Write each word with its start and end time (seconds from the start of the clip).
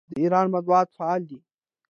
د 0.11 0.13
ایران 0.23 0.45
مطبوعات 0.55 0.87
فعال 0.97 1.21
دي. 1.29 1.39